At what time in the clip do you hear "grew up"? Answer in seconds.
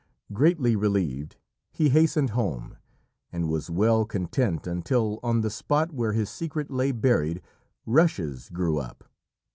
8.49-9.03